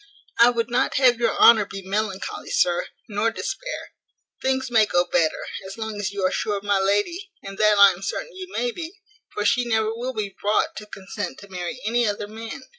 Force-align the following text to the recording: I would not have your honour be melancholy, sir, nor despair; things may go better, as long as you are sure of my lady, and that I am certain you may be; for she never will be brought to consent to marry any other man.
I 0.39 0.49
would 0.49 0.71
not 0.71 0.95
have 0.95 1.19
your 1.19 1.37
honour 1.37 1.63
be 1.67 1.83
melancholy, 1.83 2.49
sir, 2.49 2.87
nor 3.07 3.29
despair; 3.29 3.93
things 4.41 4.71
may 4.71 4.87
go 4.87 5.05
better, 5.05 5.45
as 5.67 5.77
long 5.77 5.97
as 5.99 6.09
you 6.11 6.25
are 6.25 6.31
sure 6.31 6.57
of 6.57 6.63
my 6.63 6.79
lady, 6.79 7.29
and 7.43 7.55
that 7.59 7.77
I 7.77 7.91
am 7.91 8.01
certain 8.01 8.35
you 8.35 8.51
may 8.51 8.71
be; 8.71 8.95
for 9.31 9.45
she 9.45 9.63
never 9.63 9.93
will 9.93 10.13
be 10.13 10.35
brought 10.41 10.75
to 10.77 10.87
consent 10.87 11.37
to 11.41 11.49
marry 11.49 11.79
any 11.85 12.07
other 12.07 12.27
man. 12.27 12.63